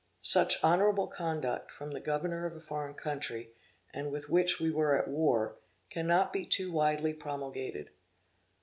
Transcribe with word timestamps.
Such 0.23 0.63
honorable 0.63 1.05
conduct 1.05 1.69
from 1.71 1.91
the 1.91 1.99
governor 1.99 2.47
of 2.47 2.55
a 2.55 2.59
foreign 2.59 2.95
country, 2.95 3.51
and 3.93 4.09
with 4.09 4.29
which 4.29 4.59
we 4.59 4.71
were 4.71 4.97
at 4.97 5.07
war, 5.07 5.59
cannot 5.91 6.33
be 6.33 6.43
too 6.43 6.71
widely 6.71 7.13
promulgated. 7.13 7.91